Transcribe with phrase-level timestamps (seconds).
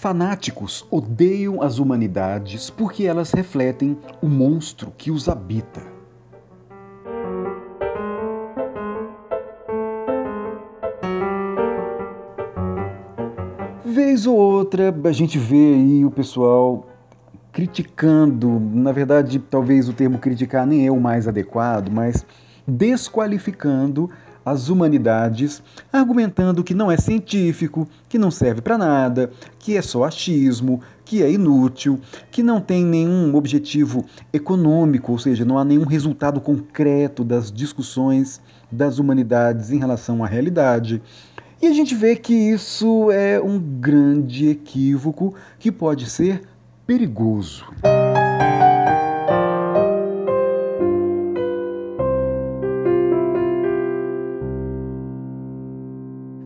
[0.00, 5.82] Fanáticos odeiam as humanidades porque elas refletem o monstro que os habita.
[13.84, 16.88] Vez ou outra a gente vê aí o pessoal
[17.52, 22.24] criticando, na verdade, talvez o termo criticar nem é o mais adequado, mas
[22.66, 24.08] desqualificando
[24.44, 25.62] as humanidades,
[25.92, 31.22] argumentando que não é científico, que não serve para nada, que é só achismo, que
[31.22, 37.24] é inútil, que não tem nenhum objetivo econômico, ou seja, não há nenhum resultado concreto
[37.24, 41.02] das discussões das humanidades em relação à realidade.
[41.60, 46.42] E a gente vê que isso é um grande equívoco que pode ser
[46.86, 47.66] perigoso.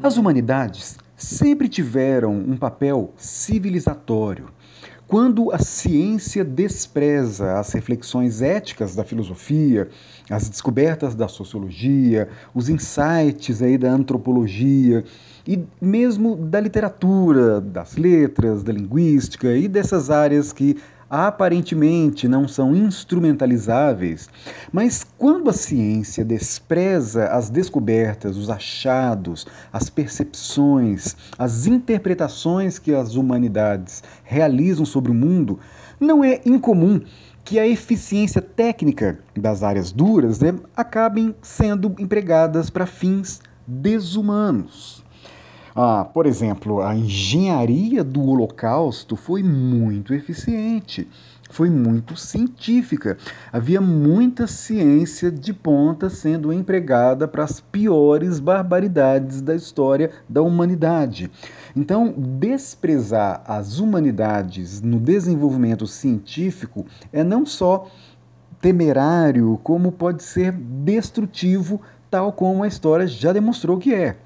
[0.05, 4.51] As humanidades sempre tiveram um papel civilizatório.
[5.07, 9.89] Quando a ciência despreza as reflexões éticas da filosofia,
[10.29, 15.05] as descobertas da sociologia, os insights aí da antropologia
[15.49, 20.77] e mesmo da literatura, das letras, da linguística e dessas áreas que
[21.15, 24.29] aparentemente não são instrumentalizáveis,
[24.73, 33.15] mas quando a ciência despreza as descobertas, os achados, as percepções, as interpretações que as
[33.15, 35.61] humanidades realizam sobre o mundo,
[36.01, 37.01] não é incomum
[37.45, 45.04] que a eficiência técnica das áreas duras né, acabem sendo empregadas para fins desumanos.
[45.77, 51.09] Ah, por exemplo, a engenharia do Holocausto foi muito eficiente,
[51.51, 53.19] foi muito científica.
[53.53, 61.29] Havia muita ciência de ponta sendo empregada para as piores barbaridades da história da humanidade.
[61.75, 67.89] Então, desprezar as humanidades no desenvolvimento científico é não só
[68.61, 74.17] temerário, como pode ser destrutivo, tal como a história já demonstrou que é.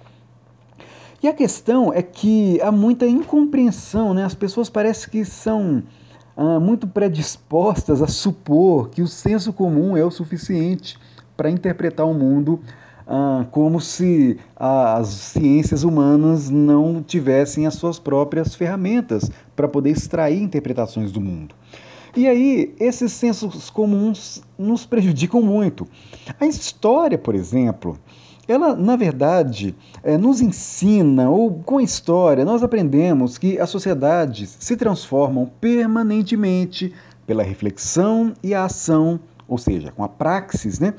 [1.22, 4.24] E a questão é que há muita incompreensão, né?
[4.24, 5.82] As pessoas parecem que são
[6.36, 10.96] ah, muito predispostas a supor que o senso comum é o suficiente
[11.36, 12.60] para interpretar o mundo
[13.04, 20.40] ah, como se as ciências humanas não tivessem as suas próprias ferramentas para poder extrair
[20.40, 21.52] interpretações do mundo.
[22.16, 25.86] E aí, esses sensos comuns nos prejudicam muito.
[26.38, 27.98] A história, por exemplo,
[28.48, 34.56] ela, na verdade, é, nos ensina, ou com a história, nós aprendemos que as sociedades
[34.58, 36.94] se transformam permanentemente
[37.26, 40.94] pela reflexão e a ação, ou seja, com a praxis, né?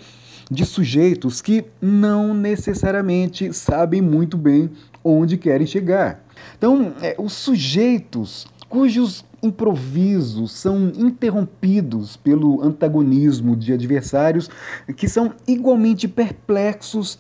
[0.52, 4.70] De sujeitos que não necessariamente sabem muito bem
[5.04, 6.24] onde querem chegar.
[6.56, 14.50] Então, é, os sujeitos cujos improvisos são interrompidos pelo antagonismo de adversários
[14.96, 17.18] que são igualmente perplexos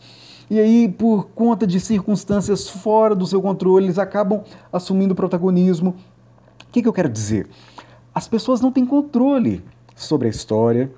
[0.49, 4.41] e aí, por conta de circunstâncias fora do seu controle, eles acabam
[4.73, 5.91] assumindo protagonismo.
[5.91, 7.47] O que, que eu quero dizer?
[8.13, 9.63] As pessoas não têm controle
[9.95, 10.91] sobre a história,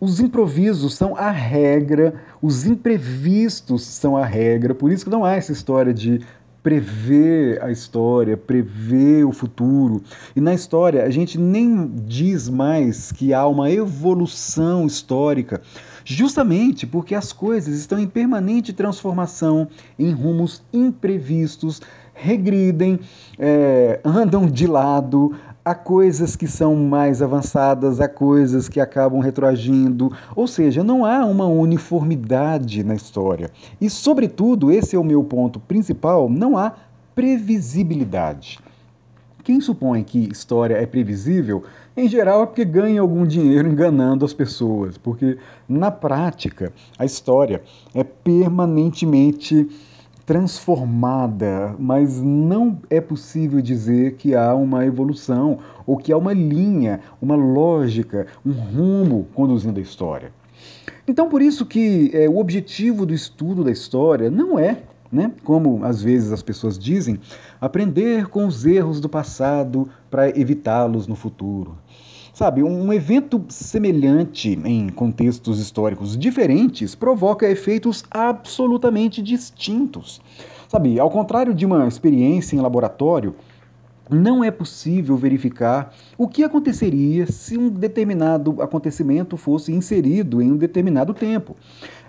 [0.00, 5.34] os improvisos são a regra, os imprevistos são a regra, por isso que não há
[5.34, 6.20] essa história de
[6.62, 10.02] prever a história, prever o futuro.
[10.34, 15.62] E na história a gente nem diz mais que há uma evolução histórica,
[16.08, 19.66] justamente porque as coisas estão em permanente transformação,
[19.98, 21.82] em rumos imprevistos,
[22.14, 23.00] regridem,
[23.36, 25.34] é, andam de lado,
[25.64, 31.24] há coisas que são mais avançadas, há coisas que acabam retroagindo, ou seja, não há
[31.24, 33.50] uma uniformidade na história.
[33.80, 36.72] E, sobretudo, esse é o meu ponto principal: não há
[37.16, 38.60] previsibilidade.
[39.42, 41.64] Quem supõe que história é previsível,
[42.06, 47.62] em geral é porque ganha algum dinheiro enganando as pessoas, porque na prática a história
[47.94, 49.68] é permanentemente
[50.26, 57.00] transformada, mas não é possível dizer que há uma evolução ou que há uma linha,
[57.22, 60.32] uma lógica, um rumo conduzindo a história.
[61.06, 65.84] Então, por isso que é, o objetivo do estudo da história não é, né, como
[65.84, 67.18] às vezes as pessoas dizem,
[67.60, 71.76] aprender com os erros do passado para evitá-los no futuro.
[72.32, 80.20] Sabe, um evento semelhante em contextos históricos diferentes provoca efeitos absolutamente distintos.
[80.68, 83.34] Sabe, ao contrário de uma experiência em laboratório,
[84.10, 90.56] não é possível verificar o que aconteceria se um determinado acontecimento fosse inserido em um
[90.56, 91.56] determinado tempo.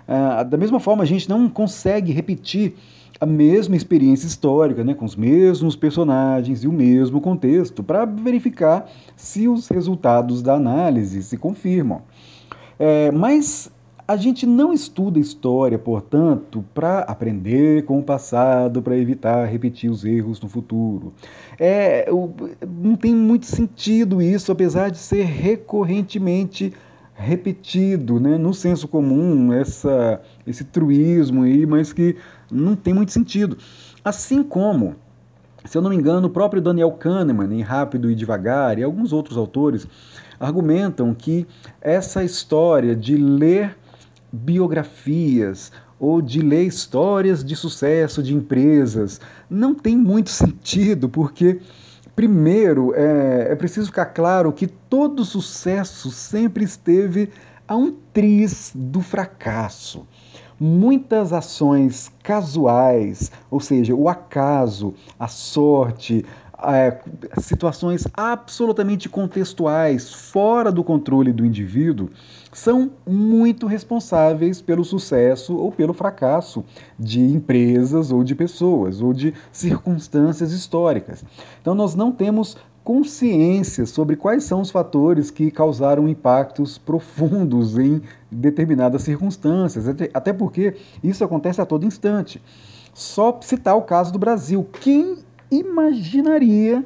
[0.08, 2.74] Ah, da mesma forma, a gente não consegue repetir
[3.20, 8.88] a mesma experiência histórica, né, com os mesmos personagens e o mesmo contexto, para verificar
[9.16, 12.02] se os resultados da análise se confirmam.
[12.78, 13.70] É, mas
[14.06, 20.02] a gente não estuda história, portanto, para aprender com o passado, para evitar repetir os
[20.02, 21.12] erros no futuro.
[21.60, 22.08] É,
[22.66, 26.72] não tem muito sentido isso, apesar de ser recorrentemente
[27.18, 32.16] repetido né, no senso comum, essa, esse truísmo aí, mas que
[32.50, 33.58] não tem muito sentido.
[34.04, 34.94] Assim como,
[35.64, 39.12] se eu não me engano, o próprio Daniel Kahneman, em Rápido e Devagar, e alguns
[39.12, 39.86] outros autores,
[40.38, 41.44] argumentam que
[41.80, 43.76] essa história de ler
[44.32, 49.20] biografias ou de ler histórias de sucesso de empresas.
[49.50, 51.60] Não tem muito sentido, porque,
[52.18, 57.30] primeiro, é, é preciso ficar claro que todo sucesso sempre esteve
[57.68, 60.04] a um triz do fracasso.
[60.58, 66.26] Muitas ações casuais, ou seja, o acaso, a sorte,
[66.62, 66.98] é,
[67.40, 72.10] situações absolutamente contextuais, fora do controle do indivíduo,
[72.52, 76.64] são muito responsáveis pelo sucesso ou pelo fracasso
[76.98, 81.24] de empresas ou de pessoas ou de circunstâncias históricas.
[81.60, 88.00] Então, nós não temos consciência sobre quais são os fatores que causaram impactos profundos em
[88.30, 90.74] determinadas circunstâncias, até porque
[91.04, 92.42] isso acontece a todo instante.
[92.94, 94.66] Só citar o caso do Brasil.
[94.80, 95.18] Quem
[95.50, 96.84] imaginaria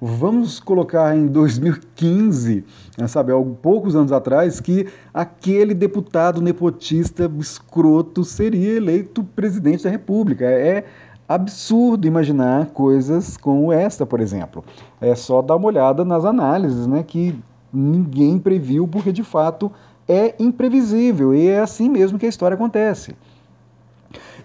[0.00, 2.64] Vamos colocar em 2015,
[2.96, 9.90] né, sabe, há poucos anos atrás, que aquele deputado nepotista escroto seria eleito presidente da
[9.90, 10.44] República.
[10.44, 10.84] É
[11.28, 14.64] absurdo imaginar coisas como esta, por exemplo.
[15.00, 17.36] É só dar uma olhada nas análises, né, que
[17.72, 19.72] ninguém previu, porque de fato
[20.06, 23.16] é imprevisível e é assim mesmo que a história acontece.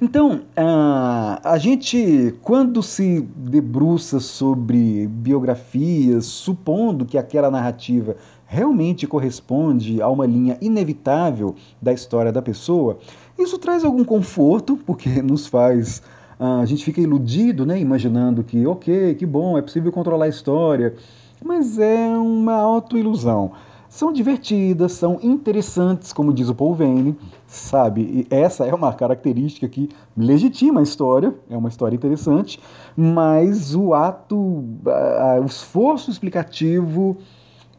[0.03, 10.09] Então, a gente, quando se debruça sobre biografias, supondo que aquela narrativa realmente corresponde a
[10.09, 12.97] uma linha inevitável da história da pessoa,
[13.39, 16.01] isso traz algum conforto, porque nos faz.
[16.37, 20.95] A gente fica iludido, né, imaginando que, ok, que bom, é possível controlar a história,
[21.41, 23.53] mas é uma autoilusão
[23.93, 27.15] são divertidas, são interessantes, como diz o Paul Vane,
[27.53, 28.01] sabe?
[28.31, 32.59] E essa é uma característica que legitima a história, é uma história interessante,
[32.97, 37.17] mas o ato, o esforço explicativo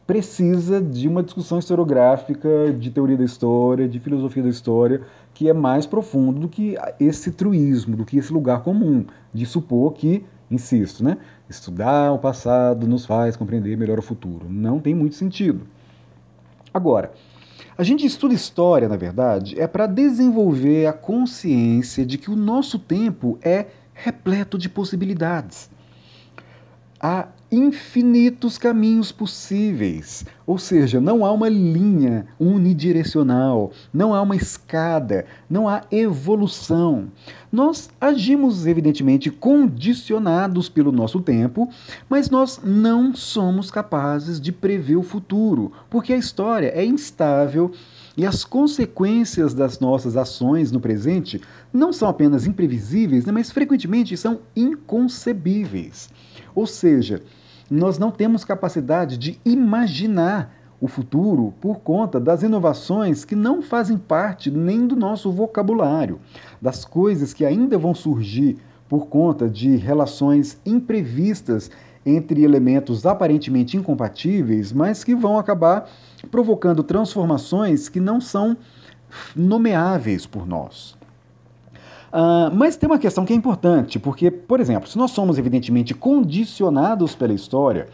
[0.07, 5.01] precisa de uma discussão historiográfica, de teoria da história, de filosofia da história,
[5.33, 9.93] que é mais profundo do que esse truísmo, do que esse lugar comum, de supor
[9.93, 11.17] que, insisto, né,
[11.49, 14.45] estudar o passado nos faz compreender melhor o futuro.
[14.49, 15.61] Não tem muito sentido.
[16.73, 17.11] Agora,
[17.77, 22.79] a gente estuda história, na verdade, é para desenvolver a consciência de que o nosso
[22.79, 25.69] tempo é repleto de possibilidades.
[27.07, 35.23] Há infinitos caminhos possíveis, ou seja, não há uma linha unidirecional, não há uma escada,
[35.47, 37.11] não há evolução.
[37.51, 41.69] Nós agimos, evidentemente, condicionados pelo nosso tempo,
[42.09, 47.71] mas nós não somos capazes de prever o futuro, porque a história é instável
[48.17, 51.39] e as consequências das nossas ações no presente
[51.71, 56.09] não são apenas imprevisíveis, né, mas frequentemente são inconcebíveis.
[56.55, 57.21] Ou seja,
[57.69, 63.97] nós não temos capacidade de imaginar o futuro por conta das inovações que não fazem
[63.97, 66.19] parte nem do nosso vocabulário,
[66.61, 71.71] das coisas que ainda vão surgir por conta de relações imprevistas
[72.05, 75.89] entre elementos aparentemente incompatíveis, mas que vão acabar
[76.29, 78.55] provocando transformações que não são
[79.35, 80.94] nomeáveis por nós.
[82.15, 85.93] Uh, mas tem uma questão que é importante, porque, por exemplo, se nós somos evidentemente
[85.93, 87.89] condicionados pela história,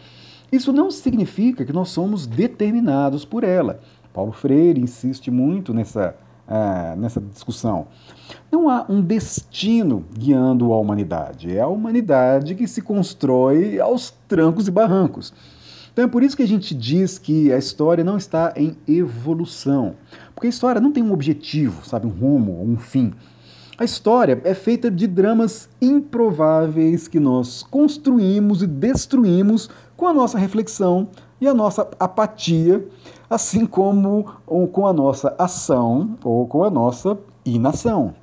[0.52, 3.80] isso não significa que nós somos determinados por ela.
[4.14, 6.14] Paulo Freire insiste muito nessa,
[6.46, 7.88] uh, nessa discussão.
[8.48, 14.68] Não há um destino guiando a humanidade, é a humanidade que se constrói aos trancos
[14.68, 15.34] e barrancos.
[15.92, 19.96] Então é por isso que a gente diz que a história não está em evolução,
[20.32, 23.12] porque a história não tem um objetivo, sabe, um rumo, um fim.
[23.82, 30.38] A história é feita de dramas improváveis que nós construímos e destruímos com a nossa
[30.38, 31.08] reflexão
[31.40, 32.86] e a nossa apatia,
[33.28, 34.22] assim como
[34.70, 38.14] com a nossa ação ou com a nossa inação.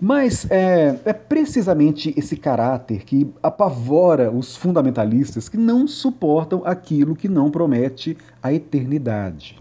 [0.00, 7.28] Mas é, é, precisamente esse caráter que apavora os fundamentalistas que não suportam aquilo que
[7.28, 9.58] não promete a eternidade.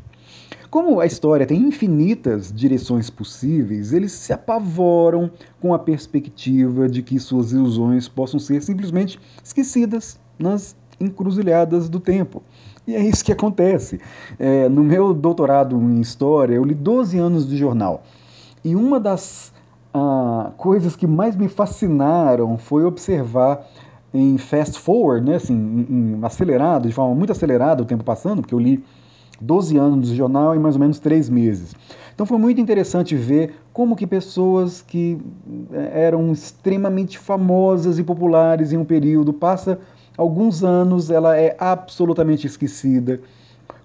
[0.71, 7.19] Como a história tem infinitas direções possíveis, eles se apavoram com a perspectiva de que
[7.19, 12.41] suas ilusões possam ser simplesmente esquecidas nas encruzilhadas do tempo.
[12.87, 13.99] E é isso que acontece.
[14.39, 18.03] É, no meu doutorado em História, eu li 12 anos de jornal.
[18.63, 19.51] E uma das
[19.93, 23.67] ah, coisas que mais me fascinaram foi observar
[24.13, 28.41] em fast forward, né, assim, em, em acelerado, de forma muito acelerada o tempo passando,
[28.41, 28.81] porque eu li
[29.41, 31.75] 12 anos de jornal em mais ou menos 3 meses.
[32.13, 35.17] Então foi muito interessante ver como que pessoas que
[35.71, 39.79] eh, eram extremamente famosas e populares em um período, passa
[40.17, 43.19] alguns anos, ela é absolutamente esquecida.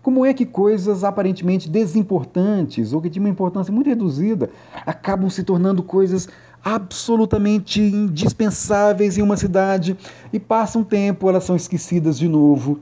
[0.02, 4.50] Como é que coisas aparentemente desimportantes ou que tinham uma importância muito reduzida
[4.84, 6.28] acabam se tornando coisas
[6.62, 9.96] absolutamente indispensáveis em uma cidade
[10.32, 12.80] e passa um tempo, elas são esquecidas de novo.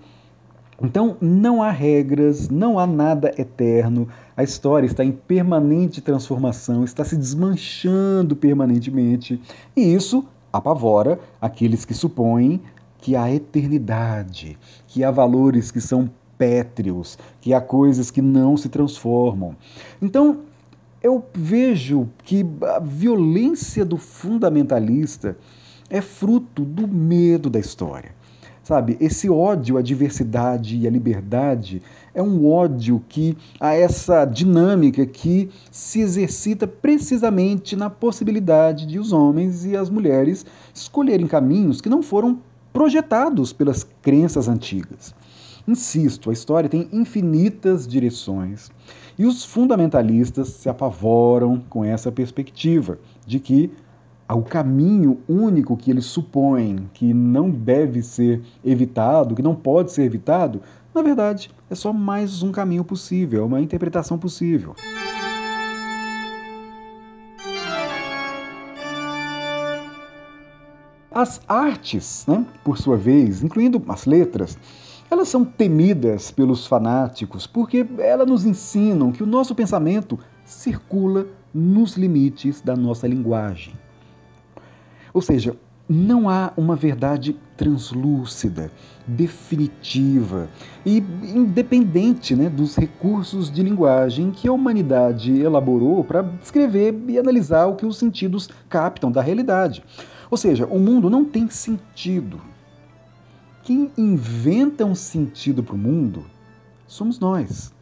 [0.83, 4.09] Então, não há regras, não há nada eterno.
[4.37, 9.41] A história está em permanente transformação, está se desmanchando permanentemente.
[9.77, 12.61] E isso apavora aqueles que supõem
[12.99, 18.69] que há eternidade, que há valores que são pétreos, que há coisas que não se
[18.69, 19.55] transformam.
[20.01, 20.41] Então,
[21.03, 25.37] eu vejo que a violência do fundamentalista
[25.91, 28.13] é fruto do medo da história.
[28.65, 31.83] Sabe, esse ódio à diversidade e à liberdade
[32.15, 39.13] é um ódio que a essa dinâmica que se exercita precisamente na possibilidade de os
[39.13, 42.41] homens e as mulheres escolherem caminhos que não foram
[42.73, 45.15] projetados pelas crenças antigas.
[45.69, 48.71] Insisto, a história tem infinitas direções
[49.19, 53.71] e os fundamentalistas se apavoram com essa perspectiva de que
[54.33, 60.05] o caminho único que eles supõem que não deve ser evitado, que não pode ser
[60.05, 60.63] evitado,
[60.95, 64.75] na verdade é só mais um caminho possível, é uma interpretação possível.
[71.11, 74.59] As artes, né, por sua vez, incluindo as letras,
[75.09, 81.97] elas são temidas pelos fanáticos porque elas nos ensinam que o nosso pensamento circula nos
[81.97, 83.75] limites da nossa linguagem.
[85.15, 85.57] Ou seja,
[85.89, 88.71] não há uma verdade translúcida,
[89.07, 90.49] definitiva
[90.85, 97.67] e independente né, dos recursos de linguagem que a humanidade elaborou para descrever e analisar
[97.67, 99.85] o que os sentidos captam da realidade.
[100.31, 102.41] Ou seja, o mundo não tem sentido.
[103.63, 106.25] Quem inventa um sentido para o mundo
[106.89, 107.73] somos nós.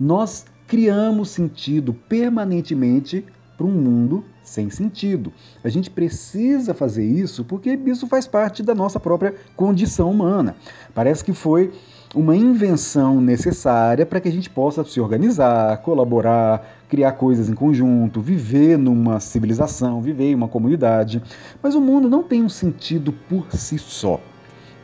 [0.00, 3.24] Nós criamos sentido permanentemente
[3.56, 5.32] para um mundo sem sentido.
[5.62, 10.56] A gente precisa fazer isso porque isso faz parte da nossa própria condição humana.
[10.94, 11.72] Parece que foi
[12.14, 18.20] uma invenção necessária para que a gente possa se organizar, colaborar, criar coisas em conjunto,
[18.20, 21.20] viver numa civilização, viver em uma comunidade.
[21.60, 24.20] Mas o mundo não tem um sentido por si só.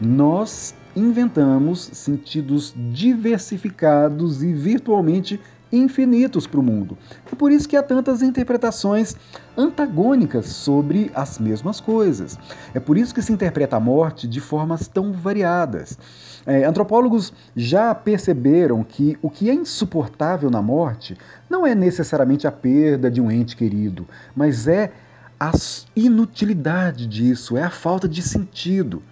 [0.00, 5.40] Nós inventamos sentidos diversificados e virtualmente
[5.72, 6.98] infinitos para o mundo.
[7.30, 9.16] É por isso que há tantas interpretações
[9.56, 12.38] antagônicas sobre as mesmas coisas.
[12.74, 15.98] É por isso que se interpreta a morte de formas tão variadas.
[16.44, 21.16] É, antropólogos já perceberam que o que é insuportável na morte
[21.48, 24.92] não é necessariamente a perda de um ente querido, mas é
[25.38, 25.52] a
[25.96, 29.02] inutilidade disso, é a falta de sentido.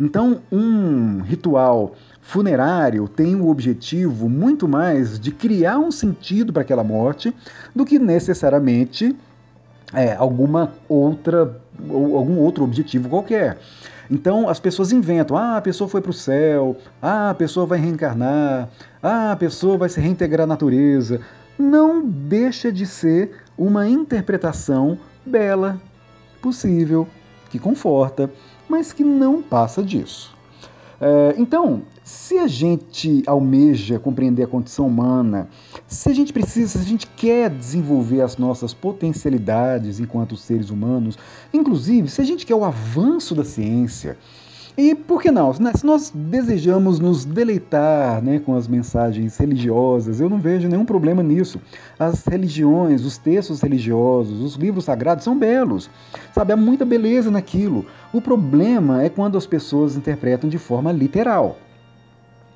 [0.00, 6.84] Então, um ritual funerário tem o objetivo muito mais de criar um sentido para aquela
[6.84, 7.34] morte
[7.74, 9.16] do que necessariamente
[9.92, 13.58] é, alguma outra ou algum outro objetivo qualquer.
[14.10, 17.78] Então as pessoas inventam: ah, a pessoa foi para o céu, ah, a pessoa vai
[17.78, 18.68] reencarnar,
[19.02, 21.20] ah, a pessoa vai se reintegrar à natureza.
[21.58, 25.80] Não deixa de ser uma interpretação bela,
[26.40, 27.06] possível,
[27.50, 28.30] que conforta,
[28.68, 30.36] mas que não passa disso.
[31.00, 35.48] É, então, se a gente almeja compreender a condição humana,
[35.86, 41.16] se a gente precisa, se a gente quer desenvolver as nossas potencialidades enquanto seres humanos,
[41.52, 44.18] inclusive se a gente quer o avanço da ciência,
[44.80, 45.52] e por que não?
[45.52, 51.20] Se nós desejamos nos deleitar né, com as mensagens religiosas, eu não vejo nenhum problema
[51.20, 51.60] nisso.
[51.98, 55.90] As religiões, os textos religiosos, os livros sagrados são belos.
[56.32, 57.86] Sabe, há muita beleza naquilo.
[58.12, 61.58] O problema é quando as pessoas interpretam de forma literal.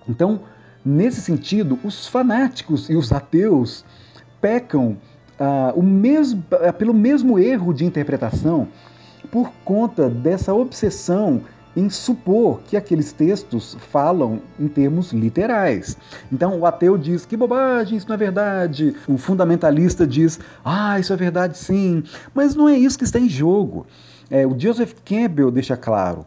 [0.08, 0.42] Então,
[0.84, 3.84] nesse sentido, os fanáticos e os ateus
[4.40, 4.96] pecam
[5.40, 6.44] ah, mesmo,
[6.78, 8.68] pelo mesmo erro de interpretação
[9.32, 11.40] por conta dessa obsessão
[11.76, 15.96] em supor que aqueles textos falam em termos literais.
[16.30, 18.94] Então o ateu diz que bobagem, isso não é verdade.
[19.08, 22.02] O fundamentalista diz, ah, isso é verdade sim.
[22.34, 23.86] Mas não é isso que está em jogo.
[24.30, 26.24] É, o Joseph Campbell deixa claro: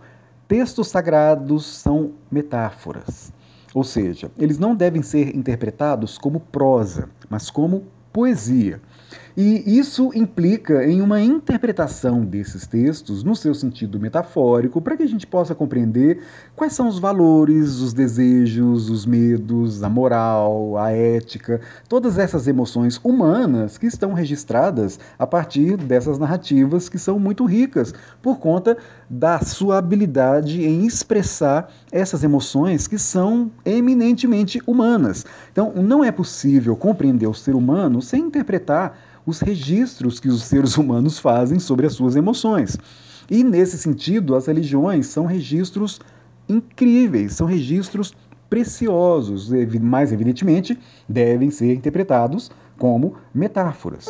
[0.48, 3.34] textos sagrados são metáforas.
[3.74, 7.84] Ou seja, eles não devem ser interpretados como prosa, mas como
[8.14, 8.82] poesia.
[9.38, 15.08] E isso implica em uma interpretação desses textos no seu sentido metafórico, para que a
[15.08, 16.22] gente possa compreender
[16.56, 22.98] quais são os valores, os desejos, os medos, a moral, a ética, todas essas emoções
[23.04, 28.78] humanas que estão registradas a partir dessas narrativas que são muito ricas por conta
[29.10, 35.26] da sua habilidade em expressar essas emoções que são eminentemente humanas.
[35.52, 40.78] Então, não é possível compreender o ser humano sem interpretar os registros que os seres
[40.78, 42.78] humanos fazem sobre as suas emoções.
[43.30, 46.00] E nesse sentido, as religiões são registros
[46.48, 48.14] incríveis, são registros
[48.50, 49.50] preciosos,
[49.82, 50.78] mais evidentemente,
[51.10, 54.08] devem ser interpretados como metáforas.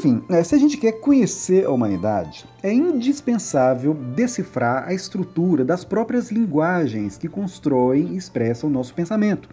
[0.00, 5.84] Enfim, né, se a gente quer conhecer a humanidade, é indispensável decifrar a estrutura das
[5.84, 9.50] próprias linguagens que constroem e expressam o nosso pensamento.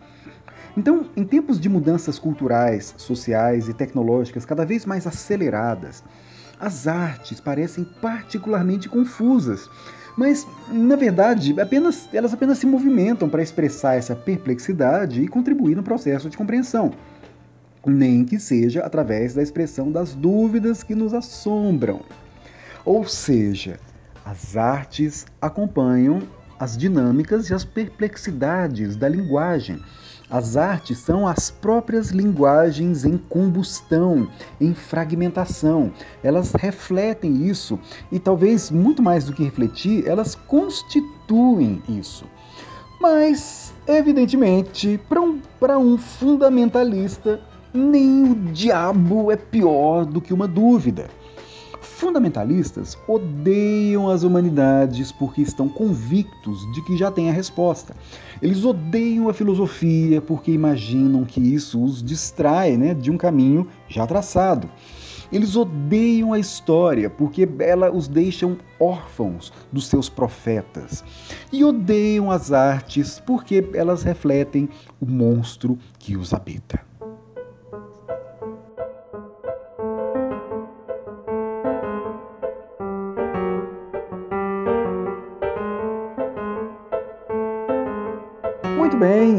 [0.77, 6.01] Então, em tempos de mudanças culturais, sociais e tecnológicas cada vez mais aceleradas,
[6.57, 9.69] as artes parecem particularmente confusas,
[10.17, 15.83] mas na verdade apenas, elas apenas se movimentam para expressar essa perplexidade e contribuir no
[15.83, 16.93] processo de compreensão
[17.87, 22.01] nem que seja através da expressão das dúvidas que nos assombram.
[22.85, 23.79] Ou seja,
[24.25, 26.21] as artes acompanham
[26.59, 29.79] as dinâmicas e as perplexidades da linguagem.
[30.29, 34.29] As artes são as próprias linguagens em combustão,
[34.59, 35.91] em fragmentação.
[36.21, 37.79] Elas refletem isso
[38.11, 42.25] e, talvez muito mais do que refletir, elas constituem isso.
[42.99, 45.39] Mas, evidentemente, para um,
[45.79, 47.39] um fundamentalista,
[47.77, 51.07] nem o diabo é pior do que uma dúvida.
[51.79, 57.95] Fundamentalistas odeiam as humanidades porque estão convictos de que já têm a resposta.
[58.41, 64.05] Eles odeiam a filosofia porque imaginam que isso os distrai né, de um caminho já
[64.05, 64.69] traçado.
[65.31, 68.47] Eles odeiam a história porque ela os deixa
[68.79, 71.03] órfãos dos seus profetas.
[71.51, 74.69] E odeiam as artes porque elas refletem
[75.01, 76.86] o monstro que os habita.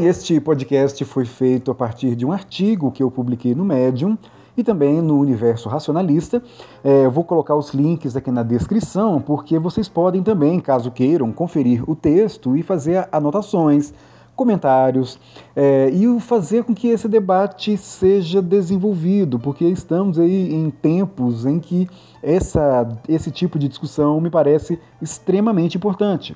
[0.09, 4.17] Este podcast foi feito a partir de um artigo que eu publiquei no Medium
[4.57, 6.41] e também no Universo Racionalista.
[6.83, 11.31] É, eu vou colocar os links aqui na descrição, porque vocês podem também, caso queiram,
[11.31, 13.93] conferir o texto e fazer anotações,
[14.35, 15.19] comentários
[15.55, 21.59] é, e fazer com que esse debate seja desenvolvido, porque estamos aí em tempos em
[21.59, 21.87] que
[22.23, 26.35] essa, esse tipo de discussão me parece extremamente importante.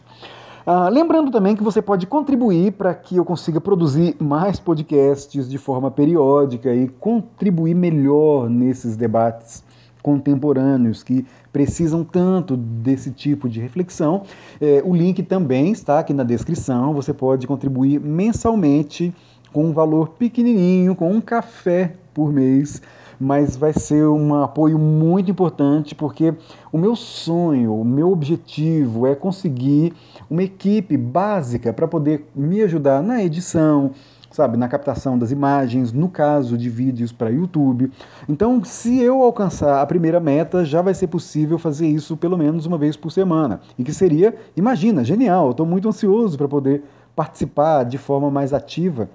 [0.65, 5.57] Ah, lembrando também que você pode contribuir para que eu consiga produzir mais podcasts de
[5.57, 9.61] forma periódica e contribuir melhor nesses debates
[10.01, 14.23] contemporâneos que precisam tanto desse tipo de reflexão.
[14.61, 16.93] É, o link também está aqui na descrição.
[16.93, 19.13] Você pode contribuir mensalmente
[19.51, 22.81] com um valor pequenininho, com um café por mês
[23.23, 26.33] mas vai ser um apoio muito importante porque
[26.71, 29.93] o meu sonho, o meu objetivo é conseguir
[30.29, 33.91] uma equipe básica para poder me ajudar na edição,
[34.29, 37.89] sabe, na captação das imagens, no caso de vídeos para YouTube.
[38.27, 42.65] Então, se eu alcançar a primeira meta, já vai ser possível fazer isso pelo menos
[42.65, 43.61] uma vez por semana.
[43.77, 45.51] E que seria, imagina, genial.
[45.51, 46.83] Estou muito ansioso para poder
[47.15, 49.07] participar de forma mais ativa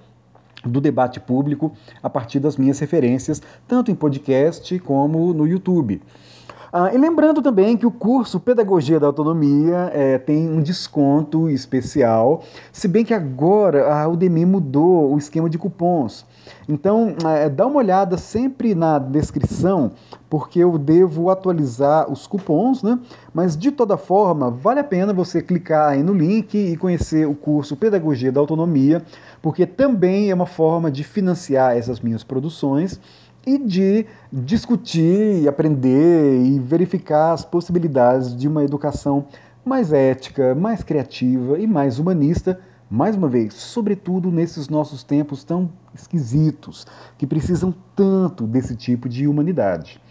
[0.65, 6.01] do debate público a partir das minhas referências, tanto em podcast como no YouTube.
[6.71, 12.43] Ah, e lembrando também que o curso Pedagogia da Autonomia é, tem um desconto especial,
[12.71, 16.27] se bem que agora a Udemy mudou o esquema de cupons.
[16.67, 19.93] Então, é, dá uma olhada sempre na descrição,
[20.29, 22.99] porque eu devo atualizar os cupons, né?
[23.33, 27.33] Mas de toda forma, vale a pena você clicar aí no link e conhecer o
[27.33, 29.03] curso Pedagogia da Autonomia,
[29.41, 32.99] porque também é uma forma de financiar essas minhas produções
[33.49, 39.25] e de discutir, aprender e verificar as possibilidades de uma educação
[39.65, 42.59] mais ética, mais criativa e mais humanista
[42.91, 46.87] Mais uma vez, sobretudo nesses nossos tempos tão esquisitos,
[47.19, 50.01] que precisam tanto desse tipo de humanidade.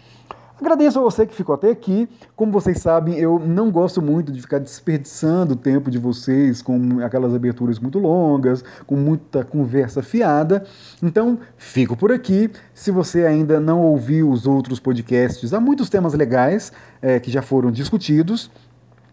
[0.59, 2.09] Agradeço a você que ficou até aqui.
[2.35, 6.99] Como vocês sabem, eu não gosto muito de ficar desperdiçando o tempo de vocês com
[7.01, 10.65] aquelas aberturas muito longas, com muita conversa fiada.
[11.01, 12.51] Então, fico por aqui.
[12.73, 17.41] Se você ainda não ouviu os outros podcasts, há muitos temas legais é, que já
[17.41, 18.51] foram discutidos.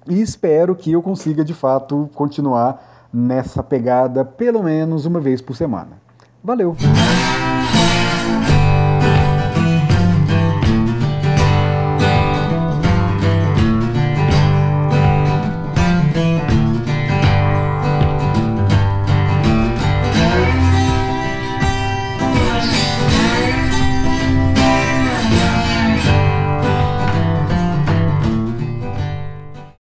[0.08, 5.54] E espero que eu consiga, de fato, continuar nessa pegada pelo menos uma vez por
[5.54, 6.00] semana.
[6.42, 6.76] Valeu!